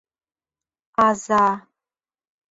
[1.07, 1.43] Аза...